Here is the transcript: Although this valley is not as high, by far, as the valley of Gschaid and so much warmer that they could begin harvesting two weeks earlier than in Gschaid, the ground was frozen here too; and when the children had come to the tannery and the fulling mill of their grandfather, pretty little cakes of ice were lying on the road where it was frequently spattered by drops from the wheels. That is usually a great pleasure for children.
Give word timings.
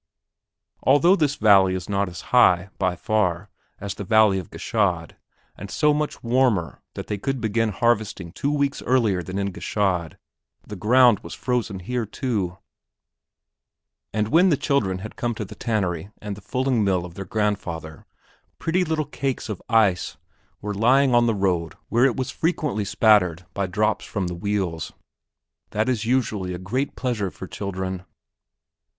Although 0.81 1.15
this 1.15 1.35
valley 1.35 1.75
is 1.75 1.87
not 1.87 2.09
as 2.09 2.21
high, 2.33 2.69
by 2.79 2.95
far, 2.95 3.51
as 3.79 3.93
the 3.93 4.03
valley 4.03 4.39
of 4.39 4.49
Gschaid 4.49 5.11
and 5.55 5.69
so 5.69 5.93
much 5.93 6.23
warmer 6.23 6.81
that 6.95 7.05
they 7.05 7.19
could 7.19 7.39
begin 7.39 7.69
harvesting 7.69 8.31
two 8.31 8.51
weeks 8.51 8.81
earlier 8.81 9.21
than 9.21 9.37
in 9.37 9.53
Gschaid, 9.53 10.17
the 10.65 10.75
ground 10.75 11.19
was 11.19 11.35
frozen 11.35 11.81
here 11.81 12.07
too; 12.07 12.57
and 14.11 14.29
when 14.29 14.49
the 14.49 14.57
children 14.57 14.97
had 15.05 15.15
come 15.15 15.35
to 15.35 15.45
the 15.45 15.53
tannery 15.53 16.09
and 16.19 16.35
the 16.35 16.41
fulling 16.41 16.83
mill 16.83 17.05
of 17.05 17.13
their 17.13 17.23
grandfather, 17.23 18.07
pretty 18.57 18.83
little 18.83 19.05
cakes 19.05 19.49
of 19.49 19.61
ice 19.69 20.17
were 20.63 20.73
lying 20.73 21.13
on 21.13 21.27
the 21.27 21.35
road 21.35 21.75
where 21.89 22.05
it 22.05 22.17
was 22.17 22.31
frequently 22.31 22.85
spattered 22.85 23.45
by 23.53 23.67
drops 23.67 24.03
from 24.05 24.25
the 24.25 24.33
wheels. 24.33 24.93
That 25.69 25.87
is 25.87 26.05
usually 26.05 26.55
a 26.55 26.57
great 26.57 26.95
pleasure 26.95 27.29
for 27.29 27.45
children. 27.45 28.03